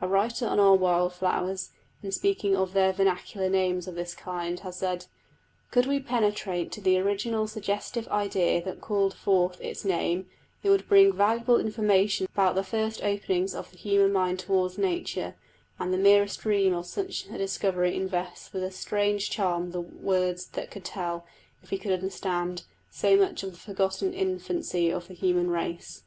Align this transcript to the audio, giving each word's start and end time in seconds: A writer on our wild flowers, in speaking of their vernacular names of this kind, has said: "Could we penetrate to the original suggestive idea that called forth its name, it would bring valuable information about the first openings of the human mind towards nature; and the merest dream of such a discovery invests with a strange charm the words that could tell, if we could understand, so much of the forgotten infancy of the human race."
A 0.00 0.08
writer 0.08 0.48
on 0.48 0.58
our 0.58 0.74
wild 0.74 1.12
flowers, 1.12 1.70
in 2.02 2.10
speaking 2.10 2.56
of 2.56 2.72
their 2.72 2.90
vernacular 2.92 3.48
names 3.48 3.86
of 3.86 3.94
this 3.94 4.12
kind, 4.12 4.58
has 4.58 4.74
said: 4.78 5.06
"Could 5.70 5.86
we 5.86 6.00
penetrate 6.00 6.72
to 6.72 6.80
the 6.80 6.98
original 6.98 7.46
suggestive 7.46 8.08
idea 8.08 8.60
that 8.64 8.80
called 8.80 9.14
forth 9.14 9.60
its 9.60 9.84
name, 9.84 10.28
it 10.64 10.70
would 10.70 10.88
bring 10.88 11.12
valuable 11.12 11.60
information 11.60 12.26
about 12.34 12.56
the 12.56 12.64
first 12.64 13.04
openings 13.04 13.54
of 13.54 13.70
the 13.70 13.76
human 13.76 14.12
mind 14.12 14.40
towards 14.40 14.78
nature; 14.78 15.36
and 15.78 15.94
the 15.94 15.96
merest 15.96 16.40
dream 16.40 16.74
of 16.74 16.86
such 16.86 17.26
a 17.30 17.38
discovery 17.38 17.94
invests 17.94 18.52
with 18.52 18.64
a 18.64 18.72
strange 18.72 19.30
charm 19.30 19.70
the 19.70 19.80
words 19.80 20.44
that 20.46 20.72
could 20.72 20.84
tell, 20.84 21.24
if 21.62 21.70
we 21.70 21.78
could 21.78 21.92
understand, 21.92 22.64
so 22.90 23.16
much 23.16 23.44
of 23.44 23.52
the 23.52 23.58
forgotten 23.58 24.12
infancy 24.12 24.90
of 24.90 25.06
the 25.06 25.14
human 25.14 25.48
race." 25.48 26.02